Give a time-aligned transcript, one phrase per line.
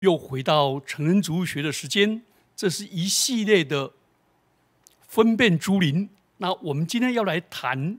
[0.00, 2.22] 又回到成人主义学的时间，
[2.54, 3.92] 这是一系列的
[5.00, 6.10] 分辨诸灵。
[6.36, 7.98] 那我们今天要来谈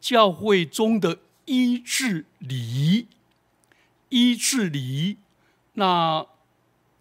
[0.00, 3.06] 教会中的医治礼仪。
[4.08, 5.16] 医治礼仪，
[5.74, 6.26] 那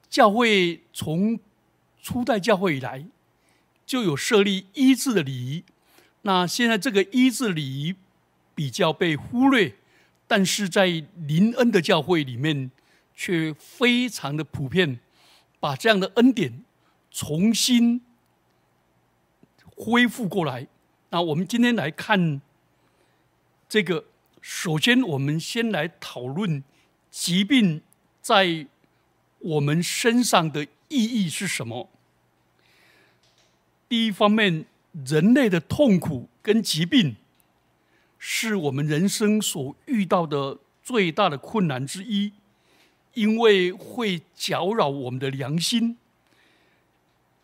[0.09, 1.39] 教会从
[2.01, 3.05] 初代教会以来
[3.85, 5.63] 就有设立医治的礼仪。
[6.23, 7.95] 那现在这个医治礼仪
[8.53, 9.75] 比较被忽略，
[10.27, 12.69] 但是在林恩的教会里面。
[13.19, 14.97] 却非常的普遍，
[15.59, 16.63] 把这样的恩典
[17.11, 17.99] 重新
[19.75, 20.65] 恢复过来。
[21.09, 22.39] 那我们今天来看
[23.67, 24.05] 这个，
[24.39, 26.63] 首先我们先来讨论
[27.11, 27.81] 疾病
[28.21, 28.65] 在
[29.39, 31.89] 我们身上的意义是什么。
[33.89, 34.65] 第一方面，
[35.05, 37.17] 人类的痛苦跟疾病
[38.17, 42.31] 是我们人生所遇到的最大的困难之一。
[43.19, 45.97] 因为会搅扰我们的良心，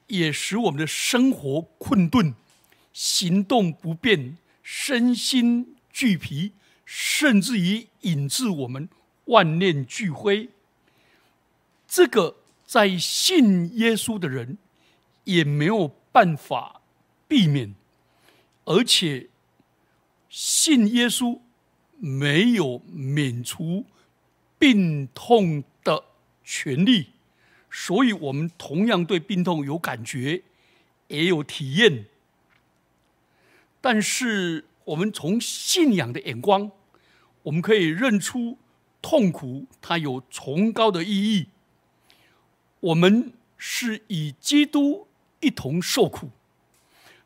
[0.07, 2.33] 也使我们的生活困顿、
[2.93, 6.53] 行动不便、身心俱疲，
[6.85, 8.87] 甚至于引致我们
[9.25, 10.47] 万念俱灰。
[11.85, 14.57] 这个在信耶稣的人
[15.25, 16.79] 也没有办法
[17.27, 17.75] 避免，
[18.63, 19.27] 而且
[20.29, 21.41] 信耶稣
[21.97, 23.85] 没有免除。
[24.65, 26.05] 病痛的
[26.43, 27.09] 权利，
[27.69, 30.41] 所以我们同样对病痛有感觉，
[31.07, 32.05] 也有体验。
[33.79, 36.71] 但是，我们从信仰的眼光，
[37.43, 38.57] 我们可以认出
[39.03, 41.49] 痛苦它有崇高的意义。
[42.79, 45.07] 我们是以基督
[45.41, 46.31] 一同受苦，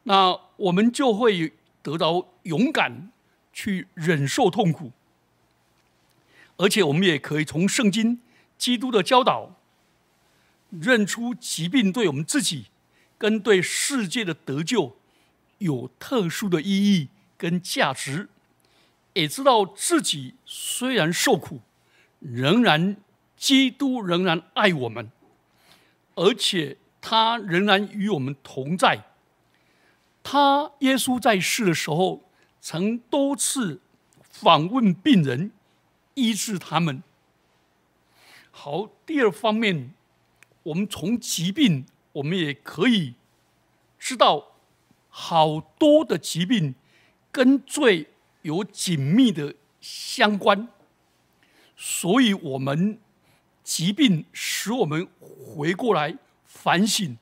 [0.04, 3.10] 那我们就会得到勇敢
[3.54, 4.92] 去忍受痛苦。
[6.60, 8.20] 而且我们也可以从圣经、
[8.58, 9.56] 基督的教导，
[10.70, 12.66] 认出疾病对我们自己
[13.18, 14.98] 跟对世界的得救
[15.60, 18.28] 有特殊的意义跟价值，
[19.14, 21.62] 也知道自己虽然受苦，
[22.20, 22.98] 仍然
[23.38, 25.10] 基督仍然爱我们，
[26.16, 29.06] 而且他仍然与我们同在。
[30.22, 33.80] 他耶稣在世的时候，曾多次
[34.22, 35.52] 访问病人。
[36.20, 37.02] 医治他们。
[38.52, 39.94] 好，第二方面，
[40.64, 43.14] 我们从疾病，我们也可以
[43.98, 44.58] 知道，
[45.08, 46.76] 好多的疾病
[47.32, 48.10] 跟罪
[48.42, 50.68] 有紧密的相关。
[51.78, 53.00] 所以，我们
[53.64, 57.18] 疾病使我们回过来反省，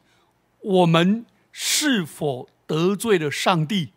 [0.62, 3.91] 我们是否得罪了上帝，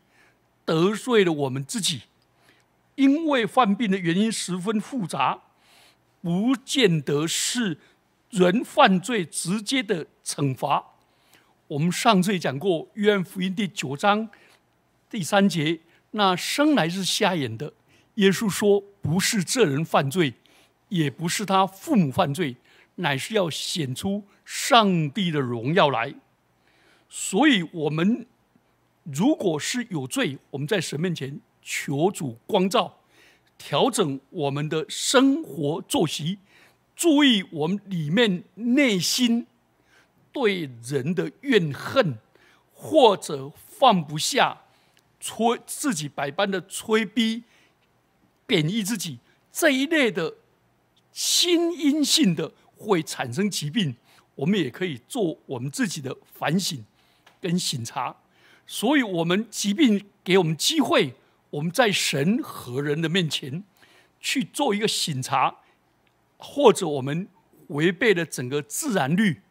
[0.66, 2.02] 得罪了我们自己。
[3.00, 5.40] 因为患病的原因十分复杂，
[6.20, 7.78] 不见得是
[8.28, 10.84] 人犯罪直接的惩罚。
[11.66, 14.28] 我们上次也讲过《约翰福音》第九章
[15.08, 17.72] 第三节，那生来是瞎眼的，
[18.16, 20.34] 耶稣说不是这人犯罪，
[20.90, 22.54] 也不是他父母犯罪，
[22.96, 26.14] 乃是要显出上帝的荣耀来。
[27.08, 28.26] 所以，我们
[29.04, 31.40] 如果是有罪，我们在神面前。
[31.62, 33.00] 求主光照，
[33.58, 36.38] 调整我们的生活作息，
[36.96, 39.46] 注意我们里面内心
[40.32, 42.18] 对人的怨恨，
[42.72, 44.62] 或者放不下，
[45.20, 47.44] 催自己百般的催逼、
[48.46, 49.18] 贬义自己
[49.52, 50.36] 这一类的
[51.12, 53.96] 心因性的会产生疾病，
[54.34, 56.84] 我们也可以做我们自己的反省
[57.40, 58.16] 跟醒察。
[58.66, 61.14] 所以，我们疾病给我们机会。
[61.50, 63.64] 我们在神和人的面前
[64.20, 65.56] 去做一个审查，
[66.36, 67.28] 或者我们
[67.68, 69.42] 违背了整个自然律，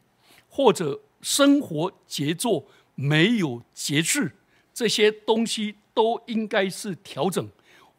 [0.48, 4.38] 或者生活节奏没有节制，
[4.74, 7.50] 这些东西都应该是调整。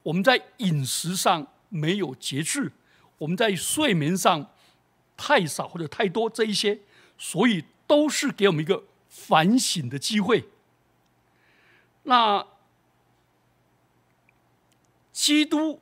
[0.03, 2.73] 我们在饮食上没有节制，
[3.19, 4.51] 我们在睡眠上
[5.17, 6.79] 太少或者太多，这一些，
[7.19, 10.49] 所以都是给我们一个反省的机会。
[12.05, 12.47] 那。
[15.13, 15.81] 基督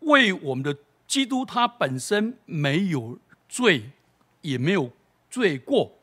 [0.00, 0.76] 为我们的
[1.06, 3.18] 基督，他本身没有
[3.48, 3.90] 罪，
[4.40, 4.90] 也没有
[5.30, 5.98] 罪过，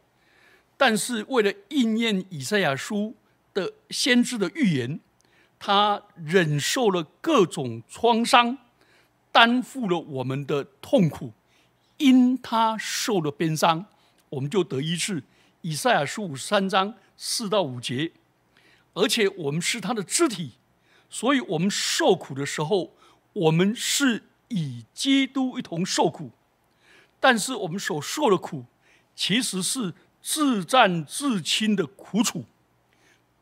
[0.77, 3.15] 但是为了应验以赛亚书
[3.53, 4.99] 的先知的预言，
[5.57, 8.57] 他忍受了各种创伤，
[9.31, 11.33] 担负了我们的痛苦，
[11.97, 13.85] 因他受了鞭伤，
[14.29, 15.23] 我们就得医治。
[15.61, 18.11] 以赛亚书五三章四到五节，
[18.93, 20.51] 而且我们是他的肢体。
[21.09, 22.93] 所以，我们受苦的时候，
[23.33, 26.31] 我们是以基督一同受苦。
[27.19, 28.65] 但是我们所受的苦，
[29.15, 32.45] 其实是自战自亲的苦楚，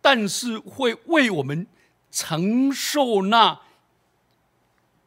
[0.01, 1.67] 但是会为我们
[2.09, 3.61] 承受那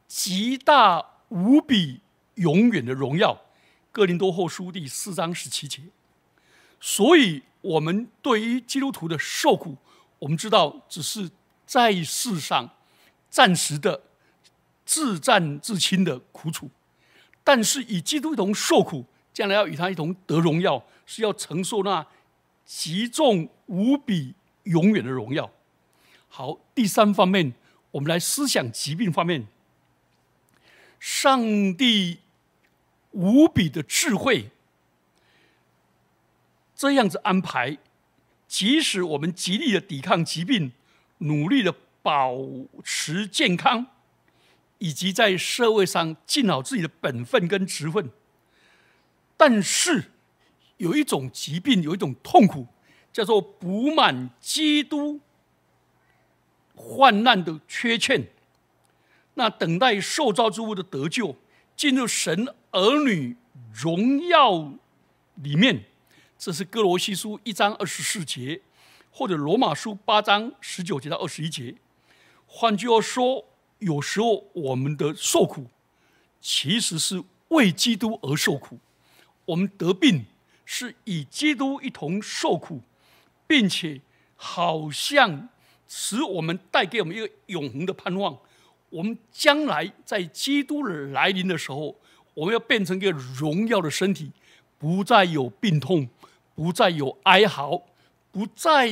[0.07, 2.01] 极大无比
[2.35, 3.41] 永远的荣耀。
[3.91, 5.83] 哥林多后书第四章十七节。
[6.81, 9.77] 所以，我们对于基督徒的受苦，
[10.21, 11.31] 我们知道只是
[11.71, 12.69] 在世上
[13.29, 14.03] 暂时的
[14.85, 16.69] 自战自亲的苦楚。
[17.45, 22.05] 但是与基督一同受苦，将来要与他一同得荣耀，是要承受那
[22.67, 24.35] 极重无比、
[24.65, 25.49] 永远的荣耀。
[26.29, 27.55] 好，第三方面，
[27.93, 29.47] 我们来思想疾病方面。
[30.99, 31.41] 上
[31.77, 32.19] 帝
[33.13, 34.51] 无比的智慧，
[36.75, 37.79] 这样子安排，
[38.49, 40.73] 即使我们极力的抵抗疾病，
[41.21, 42.37] 努力的保
[42.85, 43.87] 持健康。
[44.83, 48.09] 以及在社会上尽好自己的本分跟职分，
[49.37, 50.05] 但是
[50.79, 52.67] 有一种疾病，有一种痛苦，
[53.13, 55.21] 叫做补满基督
[56.75, 58.29] 患难的缺欠。
[59.35, 61.37] 那等待受造之物的得救，
[61.77, 63.37] 进入神儿女
[63.75, 64.73] 荣耀
[65.35, 65.85] 里面，
[66.39, 68.63] 这是哥罗西书一章二十四节，
[69.11, 71.75] 或者罗马书八章十九节到二十一节。
[72.47, 73.47] 换句话说。
[73.81, 75.65] 有时候我们的受苦，
[76.39, 78.79] 其实是为基督而受苦。
[79.47, 80.27] 我们得病
[80.67, 82.83] 是以基督一同受苦，
[83.47, 84.03] 并且
[84.37, 85.49] 好像
[85.89, 88.39] 使我们带给我们一个永恒的盼望。
[88.91, 91.97] 我们将来在基督的来临的时候，
[92.35, 94.31] 我们要变成一个荣耀的身体，
[94.79, 96.07] 不再有病痛，
[96.55, 97.81] 不再有哀嚎，
[98.31, 98.91] 不再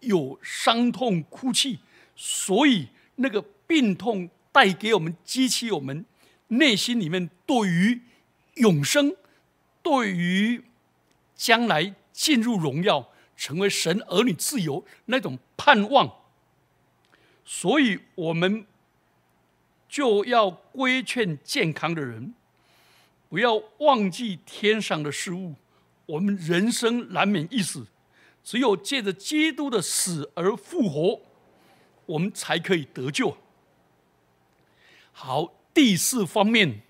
[0.00, 1.78] 有伤痛哭泣。
[2.16, 3.44] 所以那个。
[3.68, 6.06] 病痛带给我们激起我们
[6.46, 8.00] 内心里面对于
[8.54, 9.14] 永生、
[9.82, 10.64] 对于
[11.36, 16.10] 将来进入荣耀、成为神儿女、自由那种盼望，
[17.44, 18.64] 所以我们
[19.86, 22.32] 就要规劝健康的人，
[23.28, 25.56] 不要忘记天上的事物。
[26.06, 27.86] 我们人生难免一死，
[28.48, 31.20] 只有借着基督的死而复活，
[32.06, 33.36] 我们才可以得救。
[35.12, 36.80] 好，第四方面，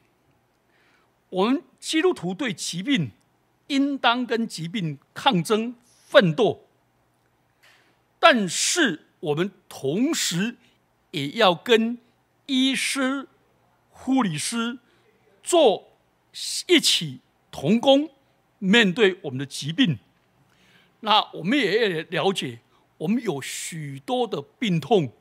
[1.31, 3.11] 我们基督徒对疾病
[3.67, 5.75] 应当跟疾病抗争
[6.07, 6.69] 奋斗，
[8.21, 10.59] 但是我们同时
[11.11, 11.99] 也要跟
[12.47, 13.27] 医师、
[13.91, 14.79] 护理师
[15.43, 15.99] 做
[16.69, 17.19] 一起
[17.51, 18.09] 同工，
[18.61, 19.99] 面对我们的疾病。
[21.01, 22.61] 那我们也要了解，
[22.99, 25.13] 我们有许多的病痛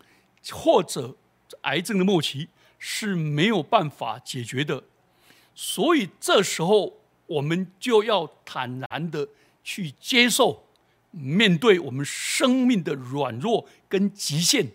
[0.51, 1.15] 或者
[1.61, 2.49] 癌症的末期。
[2.79, 4.83] 是没有办法解决的，
[5.55, 9.29] 所以这时候我们就要坦然的
[9.63, 10.67] 去接受，
[11.09, 14.73] 面对我们生命的软弱跟极限。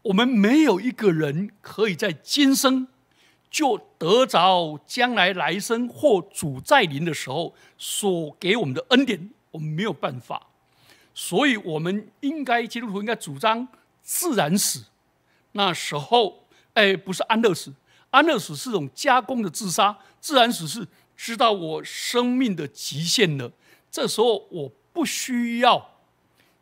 [0.00, 2.88] 我们没有一个人可以在今生
[3.50, 10.48] 就得着将来来生或主在临的时候所给我们的恩典，我们没有办法。
[11.14, 13.68] 所以，我们应该基督徒应该主张
[14.02, 14.84] 自然死，
[15.52, 16.40] 那时候。
[16.74, 17.70] 哎，不是安乐死，
[18.08, 19.94] 安乐死是种加工的自杀。
[20.20, 23.52] 自然死是知道我生命的极限了，
[23.90, 25.98] 这时候我不需要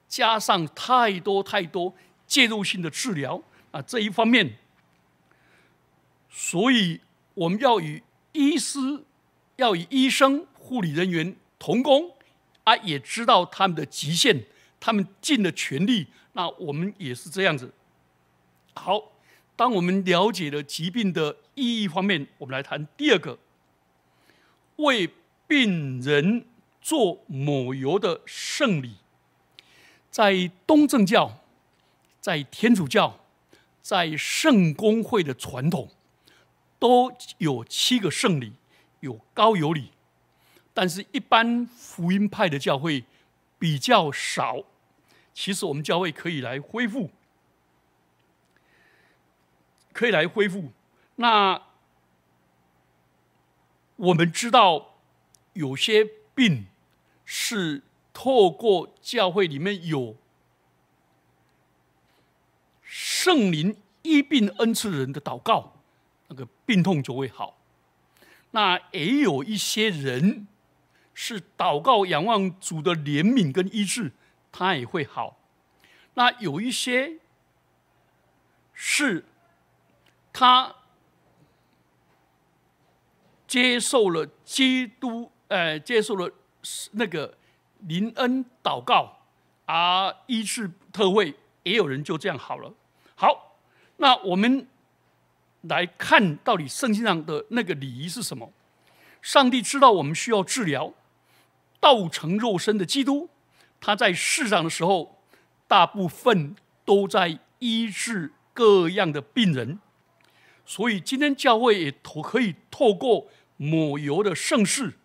[0.08, 1.94] 加上太多太多
[2.26, 3.80] 介入性的治疗啊。
[3.80, 4.58] 这一方面，
[6.28, 7.00] 所以
[7.34, 8.80] 我们要与医师、
[9.54, 12.10] 要与医生、护理人员同工
[12.70, 14.44] 啊，也知道他们的极限，
[14.78, 16.06] 他们尽了全力。
[16.32, 17.72] 那我们也是这样子。
[18.74, 19.12] 好。
[19.56, 23.38] 当我们了解了疾病的意义方面，我们来谈第二个：
[24.76, 25.10] 为
[25.46, 26.46] 病人
[26.80, 28.94] 做抹油的圣礼。
[30.10, 31.42] 在东正教、
[32.22, 33.20] 在天主教、
[33.82, 35.90] 在圣公会的传统，
[36.78, 38.54] 都有七个圣礼，
[39.00, 39.90] 有高油礼。
[40.82, 43.04] 但是，一般福音派的教会
[43.58, 44.64] 比较少。
[45.34, 47.10] 其实，我们教会可以来恢复。
[49.92, 50.72] 可以来恢复。
[51.16, 51.60] 那
[53.96, 54.94] 我们知道，
[55.52, 56.02] 有些
[56.34, 56.64] 病
[57.26, 57.82] 是
[58.14, 60.16] 透过教会里面有
[62.82, 65.74] 圣灵医病恩赐人的祷告，
[66.28, 67.58] 那个病痛就会好。
[68.52, 70.46] 那也有一些人
[71.22, 74.10] 是祷告仰望主的怜悯跟医治，
[74.50, 75.36] 他也会好。
[76.14, 77.18] 那有一些
[78.72, 79.26] 是。
[80.32, 80.74] 他
[83.48, 86.30] 接受了基督，呃，接受了
[86.92, 87.36] 那个
[87.80, 89.18] 林恩祷告
[89.66, 91.34] 而医治特会，
[91.64, 92.72] 也有人就这样好了。
[93.16, 93.58] 好，
[93.96, 94.68] 那我们
[95.62, 98.52] 来看到底圣经上的那个礼仪是什么？
[99.20, 100.94] 上帝知道我们需要治疗，
[101.80, 103.30] 道成肉身的基督，
[103.80, 105.22] 他在世上的时候，
[105.66, 109.80] 大部分都在医治各样的病人。
[110.66, 114.98] 所以今天教会也透可以透过抹油的盛世，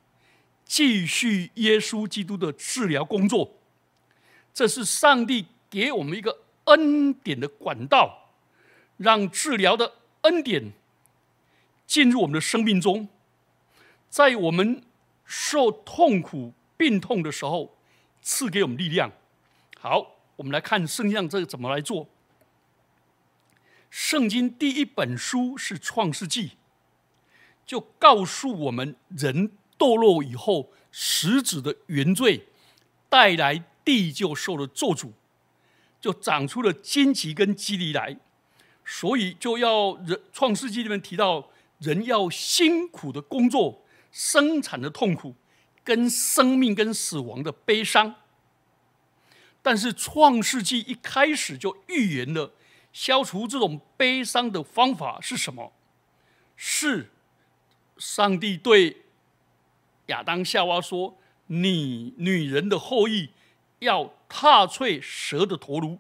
[0.64, 3.56] 继续耶稣基督的治疗工作。
[4.54, 8.30] 这是上帝给我们一个恩典的管道，
[8.98, 10.74] 让治疗的恩典
[11.88, 13.08] 进入我们的生命中，
[14.10, 14.82] 在我们
[15.26, 17.78] 受痛苦、病痛的时候，
[18.22, 19.12] 赐给我们力量。
[19.80, 22.08] 好，我们来看圣像这个怎么来做。
[23.90, 26.50] 圣经第一本书是《创世纪》，
[27.66, 32.48] 就告诉我们人堕落以后，始子的原罪
[33.08, 35.12] 带来地就受了咒诅，
[36.02, 38.18] 就长出了荆棘跟棘藜来，
[38.84, 45.34] 所以就要人《创世纪》里面提到，人要辛苦的工作，生产的痛苦，
[45.86, 48.16] 跟生命跟死亡的悲伤。
[49.62, 52.52] 但是《创世纪》一开始就预言了。
[52.92, 55.74] 消除这种悲伤的方法是什么？
[56.56, 57.12] 是
[57.98, 59.04] 上帝对
[60.06, 63.32] 亚当夏娃说：“你女人的后裔
[63.80, 66.00] 要踏碎蛇的头颅。”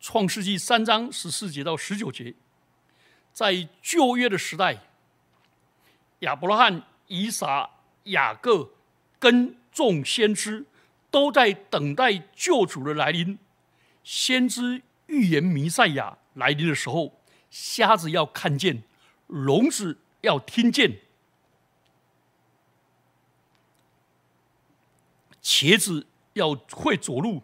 [0.00, 2.34] 创世纪三章十四节到十九节，
[3.32, 4.78] 在旧约的时代，
[6.20, 7.68] 亚伯拉罕、以撒、
[8.04, 8.70] 雅各
[9.26, 10.64] 跟众先知
[11.10, 13.36] 都在等待救主的来临，
[14.04, 14.82] 先知。
[15.08, 18.84] 预言弥赛亚来临的时候，瞎子要看见，
[19.26, 20.98] 聋子要听见，
[25.42, 27.42] 茄子要会走路，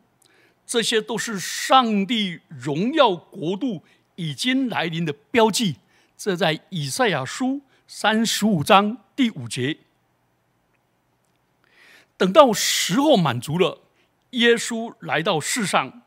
[0.64, 3.82] 这些都是上帝荣耀国度
[4.14, 5.76] 已经来临的标记。
[6.16, 9.78] 这在以赛亚书三十五章第五节。
[12.22, 13.80] 等到时候满足了，
[14.30, 16.02] 耶稣来到世上。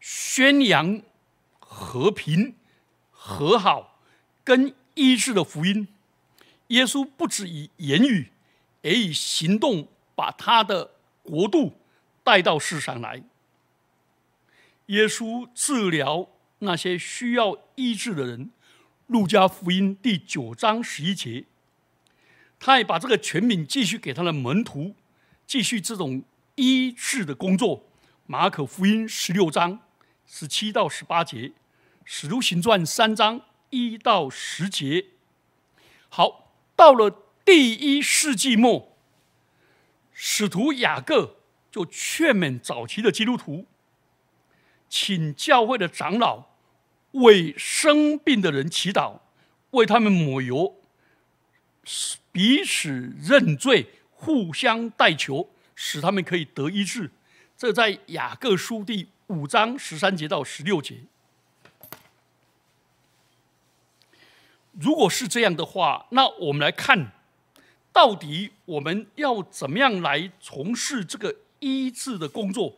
[0.00, 1.00] 宣扬
[1.60, 2.56] 和平、
[3.12, 4.00] 和好
[4.42, 5.86] 跟医治的福音。
[6.68, 8.32] 耶稣不止以言语，
[8.82, 10.90] 也以行动把他的
[11.22, 11.78] 国度
[12.24, 13.22] 带到世上来。
[14.86, 18.46] 耶稣治疗那些需要医治的人，
[19.06, 21.44] 《路加福音》第九章十一节。
[22.58, 24.96] 他也把这个权柄继续给他的门徒，
[25.46, 26.22] 继续这种
[26.54, 27.78] 医治的工作。
[28.26, 29.80] 《马可福音》十六章。
[30.26, 31.36] 十七到十八节，
[32.02, 35.04] 《使徒行传》三章一到十节。
[36.08, 38.96] 好，到了第一世纪末，
[40.14, 41.36] 使徒雅各
[41.70, 43.66] 就劝勉早期的基督徒，
[44.88, 46.46] 请教会的长老
[47.12, 49.20] 为生病的人祈祷，
[49.72, 50.80] 为他们抹油，
[52.32, 53.90] 彼此认罪，
[54.24, 57.10] 互相代求，使他们可以得医治。
[57.56, 59.08] 这在雅各书第。
[59.28, 61.00] 五章十三节到十六节，
[64.72, 67.10] 如果是这样的话，那我们来看，
[67.90, 72.76] 到底我们要怎么样来从事这个医治的工作？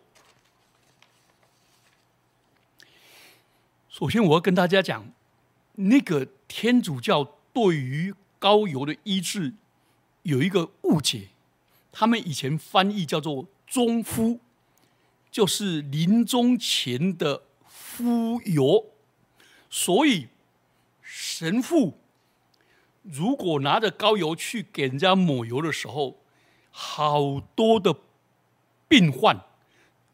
[3.89, 5.13] 首先，我要跟大家讲，
[5.75, 9.53] 那个天主教对于高油的医治
[10.23, 11.31] 有一个误解，
[11.99, 14.41] 他们以前翻译叫做中夫。
[15.29, 18.87] 就是临终前的敷油，
[19.69, 20.29] 所以
[21.03, 21.99] 神父
[23.03, 26.23] 如果拿着膏油去给人家抹油的时候，
[26.71, 27.95] 好多的
[28.89, 29.45] 病患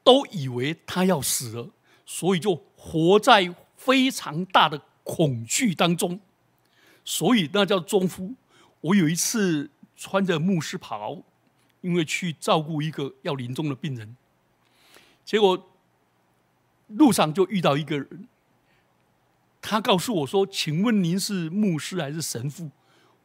[0.03, 1.71] 都以为他要死了，
[2.05, 6.19] 所以就活在非常大的恐惧当中，
[7.05, 8.35] 所以那叫中夫。
[8.81, 11.23] 我有一次穿着牧师袍，
[11.83, 14.17] 因为去照顾一个要临终的病人。
[15.25, 15.71] 结果
[16.89, 18.29] 路上就遇到一个人，
[19.61, 22.71] 他告诉我说：“请问您是牧师还是神父？”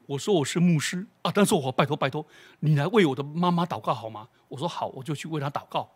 [0.05, 2.25] 我说：“我是牧师啊。”但是我拜托拜托，
[2.59, 4.29] 你来为我的妈妈祷告好吗？
[4.47, 5.89] 我说：“好，我就去为他祷告。”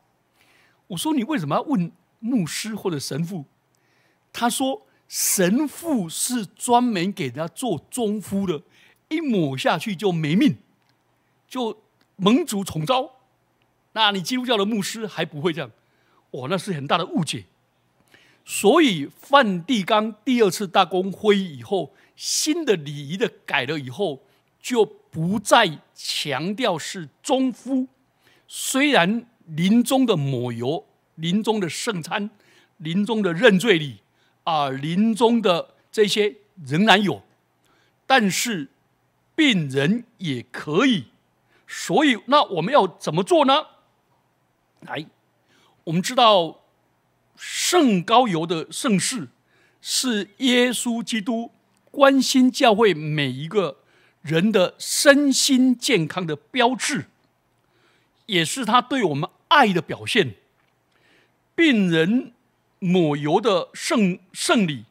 [0.87, 3.45] 我说：“你为什么要问牧师或者神父？”
[4.33, 8.63] 他说：“神父是专门给人家做中敷的，
[9.07, 10.57] 一抹下去就没命，
[11.47, 11.81] 就
[12.21, 13.11] 盟主宠招。
[13.93, 15.71] 那你基督教的牧师还不会这样。”
[16.31, 17.43] 哦，那是很大的误解。
[18.45, 24.23] 所以梵蒂冈第二次大公会议以后，新的礼仪的改了以后，
[24.61, 27.87] 就不再强调是中夫。
[28.47, 30.85] 虽然临终的抹油、
[31.15, 32.29] 临终的圣餐、
[32.77, 33.99] 临终的认罪礼
[34.45, 37.21] 啊，临终的这些仍然有，
[38.07, 38.69] 但是
[39.35, 41.10] 病人也可以。
[41.73, 43.65] 所以，那我们要怎么做呢？
[44.81, 45.05] 来，
[45.85, 46.65] 我们知道
[47.37, 49.29] 圣高油的盛世
[49.81, 51.53] 是耶稣基督
[51.89, 53.77] 关心教会每一个
[54.21, 57.05] 人的身心健康的标志，
[58.25, 60.35] 也是他对我们爱的表现。
[61.55, 62.33] 病人
[62.79, 64.83] 抹油的圣圣礼，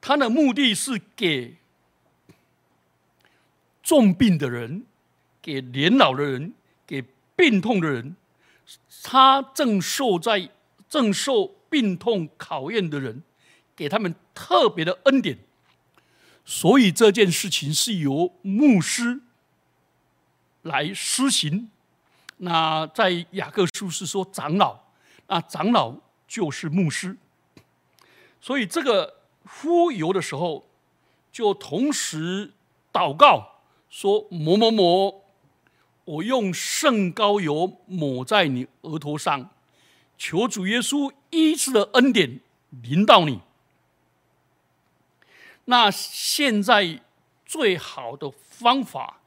[0.00, 1.58] 它的目的是给
[3.80, 4.86] 重病的人。
[5.46, 6.52] 给年老的人，
[6.84, 7.04] 给
[7.36, 8.16] 病痛的人，
[9.04, 10.50] 他正受在
[10.88, 13.22] 正受病痛考验的人，
[13.76, 15.38] 给他们特别的恩典。
[16.44, 19.20] 所以这件事情是由牧师
[20.62, 21.70] 来施行。
[22.38, 24.80] 那在雅各书是说长老，
[25.28, 25.94] 那长老
[26.26, 27.16] 就是牧师。
[28.40, 30.66] 所以这个呼油的时候，
[31.30, 32.52] 就同时
[32.92, 35.25] 祷告说某某某。
[36.06, 39.50] 我用圣膏油抹在你额头上，
[40.16, 43.40] 求主耶稣医治的恩典临到你。
[45.64, 47.02] 那现在
[47.44, 49.20] 最好的方法，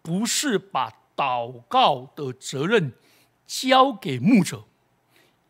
[0.00, 2.94] 不是把祷告的责任
[3.46, 4.64] 交给牧者，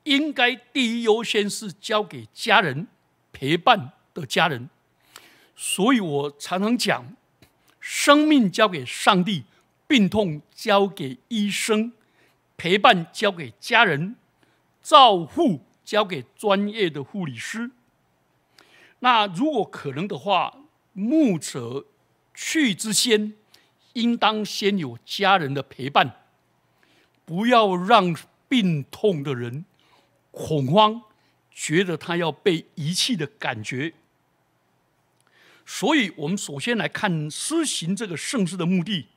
[0.03, 2.89] 应该第一优先是交给家人
[3.33, 4.69] 陪伴的家人。
[5.55, 7.15] 所以我常常讲，
[7.79, 9.45] 生命交给上帝。
[9.93, 11.93] 病痛交给医生，
[12.57, 14.17] 陪伴交给家人，
[14.83, 17.71] 照护交给专业的护理师。
[19.01, 21.85] 那如果可能的话，牧者
[22.33, 23.35] 去之先，
[23.93, 26.23] 应当先有家人的陪伴，
[27.27, 28.17] 不要让
[28.49, 29.67] 病痛的人
[30.31, 31.03] 恐慌，
[31.51, 33.93] 觉得他要被遗弃的感觉。
[35.67, 39.09] 所以，我们首先来看施行这个盛世的目的。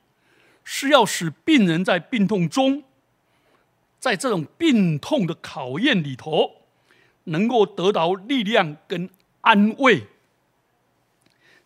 [0.68, 2.82] 是要使病人在病痛中，
[4.00, 6.62] 在这种病痛的考验里头，
[7.24, 9.08] 能够得到力量跟
[9.42, 10.08] 安慰。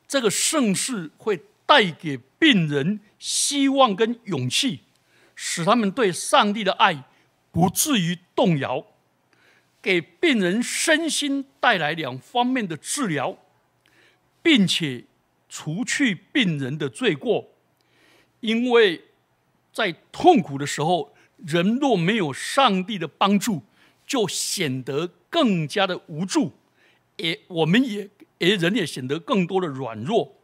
[0.07, 4.81] 这个盛世会带给病人希望跟勇气，
[5.35, 7.05] 使他们对上帝的爱
[7.51, 8.85] 不至于动摇，
[9.81, 13.39] 给病人身心带来两方面的治疗，
[14.43, 15.05] 并且
[15.49, 17.49] 除去病人的罪过。
[18.41, 19.03] 因为
[19.73, 23.63] 在痛苦的时候，人若没有上帝的帮助，
[24.07, 26.53] 就显得更加的无助，
[27.17, 30.35] 也我们也也人也显得更多的软弱。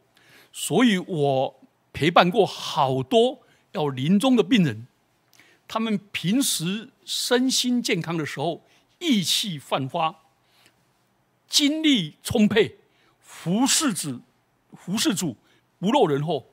[0.53, 1.59] 所以我
[1.91, 3.39] 陪伴过好多
[3.73, 4.87] 要临终的病人，
[5.67, 8.63] 他们平时身心健康的时候，
[8.99, 10.15] 意气焕发，
[11.47, 12.77] 精力充沛，
[13.19, 14.21] 服侍子，
[14.73, 15.35] 服侍主
[15.79, 16.47] 不落人后。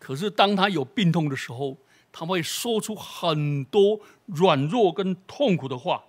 [0.00, 1.76] 可是，当他有病痛的时候，
[2.10, 6.02] 他会说出很多软弱跟痛苦的话。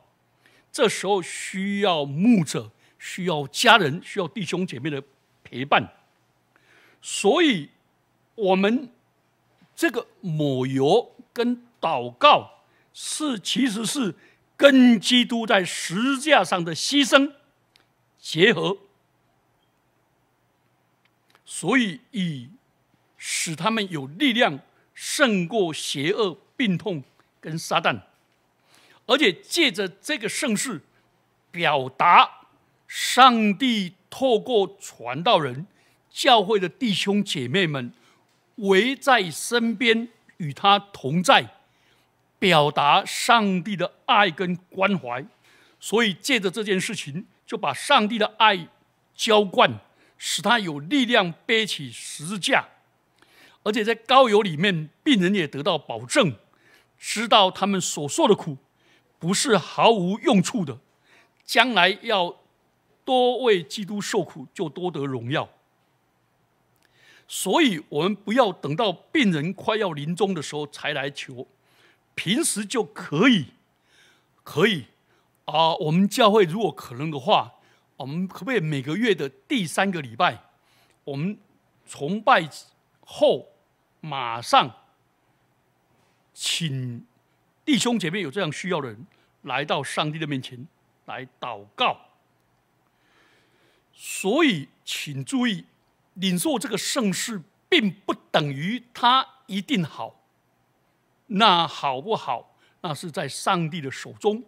[0.72, 5.04] 这时候需要牧者，需要家人，需要弟兄姐妹的
[5.44, 5.94] 陪伴。
[7.02, 7.70] 所以，
[8.36, 8.90] 我们
[9.76, 12.62] 这个抹油跟祷告，
[12.94, 14.16] 是其实是
[14.56, 17.34] 跟基督在十字架上的牺牲
[18.18, 18.78] 结合。
[21.44, 22.50] 所以以。
[23.24, 24.60] 使他们有力量
[24.96, 27.04] 胜过邪恶、病痛
[27.40, 28.02] 跟撒旦，
[29.06, 30.82] 而且借着这个盛世，
[31.52, 32.48] 表达
[32.88, 35.68] 上帝透过传道人、
[36.10, 37.94] 教会的弟兄姐妹们
[38.56, 41.46] 围在身边，与他同在，
[42.40, 45.24] 表达上帝的爱跟关怀。
[45.80, 48.68] 所以借着这件事情，就把上帝的爱
[49.14, 49.80] 浇灌，
[50.18, 52.68] 使他有力量背起十字架。
[53.64, 56.36] 而且在高油里面，病人也得到保证，
[56.98, 58.58] 知道他们所受的苦
[59.20, 60.80] 不是毫无用处的，
[61.46, 62.38] 将来要
[63.06, 65.48] 多为基督受苦，就多得荣耀。
[67.28, 71.48] 所以，我们不要等到病人快要临终的时候才来求，
[72.16, 73.46] 平时就可以，
[74.44, 74.88] 可以
[75.46, 75.76] 啊。
[75.76, 77.54] 我们教会如果可能的话，
[77.96, 80.44] 我们可不可以每个月的第三个礼拜，
[81.04, 81.38] 我们
[81.86, 82.50] 崇拜
[83.06, 83.51] 后？
[84.02, 84.76] 马上，
[86.34, 87.06] 请
[87.64, 89.08] 弟兄姐妹有这样需要的人
[89.44, 90.68] 来到上帝的面前
[91.06, 91.98] 来祷告。
[93.94, 95.66] 所以，请注意，
[96.16, 100.20] 领受这个盛世并不等于他一定好。
[101.28, 104.44] 那好不好，那是在上帝的手中，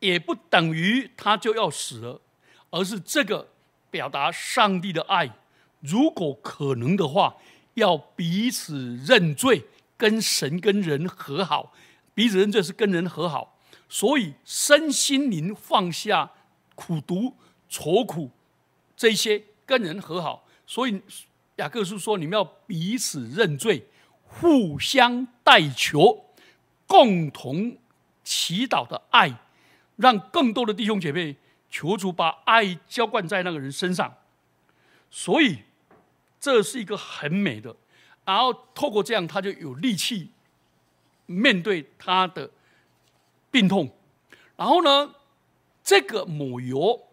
[0.00, 2.20] 也不等于他就要死了，
[2.70, 3.48] 而是这个
[3.90, 5.30] 表达上帝的爱。
[5.80, 7.36] 如果可能的话，
[7.78, 9.64] 要彼此认罪，
[9.96, 11.72] 跟神跟人和好。
[12.14, 16.30] 彼此认罪是跟人和好，所以身心灵放下
[16.74, 17.34] 苦毒、
[17.68, 18.30] 愁苦
[18.96, 20.46] 这些，跟人和好。
[20.66, 21.00] 所以
[21.56, 23.86] 雅各书说，你们要彼此认罪，
[24.22, 26.26] 互相代求，
[26.86, 27.78] 共同
[28.22, 29.40] 祈祷的爱，
[29.96, 31.36] 让更多的弟兄姐妹
[31.70, 34.14] 求主把爱浇灌在那个人身上。
[35.10, 35.58] 所以。
[36.40, 37.74] 这是一个很美的，
[38.24, 40.30] 然后透过这样，他就有力气
[41.26, 42.50] 面对他的
[43.50, 43.90] 病痛。
[44.56, 45.14] 然后呢，
[45.82, 47.08] 这个抹油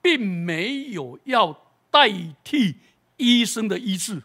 [0.00, 2.10] 并没有要代
[2.42, 2.76] 替
[3.16, 4.22] 医生的医治，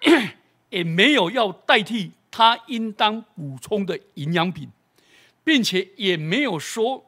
[0.70, 4.70] 也没有要代替他应当补充的营养品，
[5.44, 7.04] 并且也没有说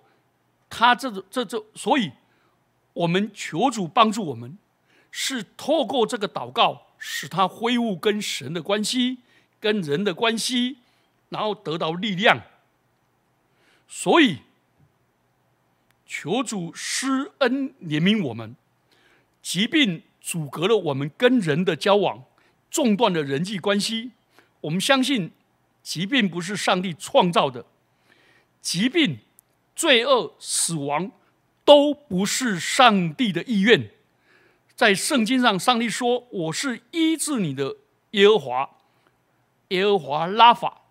[0.69, 2.13] 他这个这这，所以
[2.93, 4.59] 我们求主帮助我们。
[5.17, 9.19] 是透过这个祷告，使他恢复跟神的关系、
[9.61, 10.79] 跟人的关系，
[11.29, 12.43] 然后得到力量。
[13.87, 14.39] 所以，
[16.05, 18.57] 求主施恩怜悯我们。
[19.41, 22.25] 疾病阻隔了我们跟人的交往，
[22.69, 24.11] 中断了人际关系。
[24.63, 25.31] 我们相信，
[25.81, 27.65] 疾病不是上帝创造的，
[28.61, 29.21] 疾病、
[29.77, 31.13] 罪恶、死亡
[31.65, 33.91] 都不是上帝的意愿。
[34.77, 37.77] 在圣经上，上帝说：“我是医治你的
[38.11, 38.71] 耶和华，
[39.69, 40.83] 耶和华拉法。”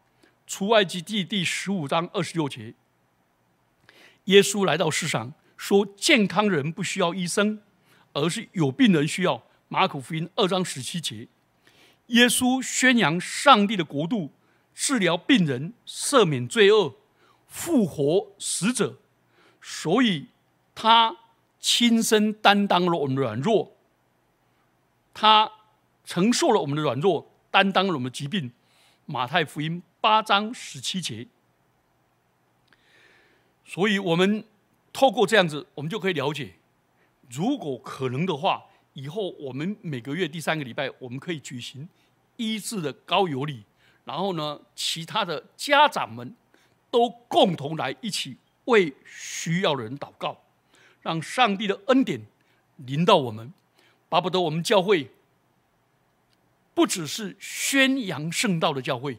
[0.48, 2.76] 出埃及记第十五章二十六节。
[4.26, 7.62] 耶稣来到世上，说：“健康人不需要医生，
[8.14, 11.28] 而是有病人需要。”马可福音二章十七节。
[12.08, 14.32] 耶稣宣扬上帝的国度，
[14.74, 16.96] 治疗病人，赦免罪恶，
[17.48, 18.98] 复活死者，
[19.62, 20.28] 所以
[20.76, 21.18] 他
[21.60, 23.73] 亲身担当了软弱。
[25.14, 25.52] 他
[26.04, 28.52] 承受了我们的软弱，担当了我们的疾病。
[29.06, 31.28] 马太福音八章十七节。
[33.66, 34.46] 所以，我们
[34.92, 36.54] 透过这样子，我们就可以了解，
[37.30, 41.88] 如果可能的话，以后我们每个月第三个礼拜，我们可以举行
[42.38, 43.64] 医治的高油礼，
[44.06, 46.36] 然后呢，其他的家长们
[46.92, 50.38] 都共同来一起为需要的人祷告，
[51.02, 52.26] 让上帝的恩典
[52.78, 53.54] 临到我们。
[54.14, 55.10] 巴不得我们教会
[56.76, 59.18] 不只是宣扬圣道的教会，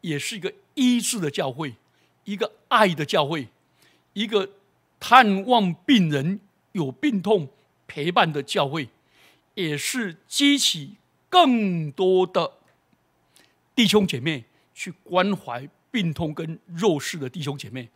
[0.00, 1.74] 也是一个医治的教会，
[2.22, 3.48] 一个爱的教会，
[4.12, 4.48] 一个
[5.00, 6.38] 探望病人
[6.70, 7.48] 有病痛
[7.88, 8.88] 陪伴的教会，
[9.54, 10.94] 也是激起
[11.28, 12.58] 更多的
[13.74, 17.88] 弟兄姐妹去关怀病痛跟弱势的弟兄姐妹。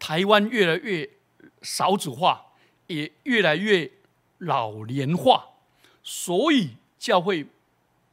[0.00, 1.08] 台湾越来越
[1.60, 2.46] 少子化，
[2.88, 3.88] 也越来越
[4.38, 5.50] 老年化。
[6.02, 7.46] 所以教会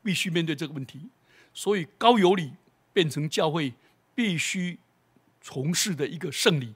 [0.04, 1.10] 必须面对这个问题，
[1.54, 2.54] 所以高有礼
[2.94, 3.74] 变成教会
[4.14, 4.78] 必须
[5.42, 6.76] 从事的一个圣礼。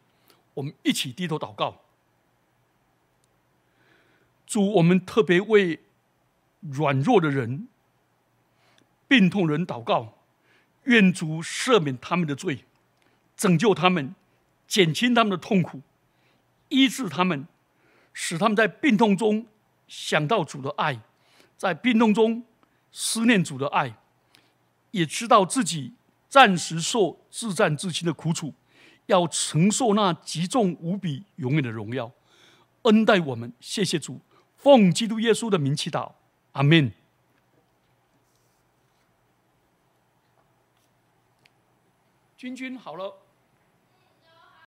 [0.56, 1.82] 我们一起低头祷告，
[4.46, 5.80] 主，我们特别为
[6.60, 7.68] 软弱的人、
[9.08, 10.18] 病痛人祷告，
[10.84, 12.66] 愿主赦免他们的罪，
[13.36, 14.14] 拯救他们，
[14.68, 15.82] 减轻他们的痛苦，
[16.70, 17.48] 医治他们，
[18.14, 19.48] 使他们在病痛中。
[19.88, 21.00] 想到主的爱，
[21.58, 22.44] 在病痛中
[22.92, 23.98] 思念主的爱，
[24.92, 25.94] 也知道自己
[26.28, 28.54] 暂时受自战自亲的苦楚，
[29.06, 32.12] 要承受那极重无比、永远的荣耀，
[32.84, 33.54] 恩待我们。
[33.60, 34.22] 谢谢主，
[34.56, 36.14] 奉基督耶稣的名祈祷，
[36.54, 36.92] 阿门。
[42.36, 43.23] 君君好了。